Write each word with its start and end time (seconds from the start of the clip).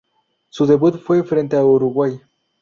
Su 0.49 0.65
debut 0.65 0.97
fue 0.99 1.21
frente 1.23 1.55
a 1.55 1.63
Uruguay. 1.63 2.19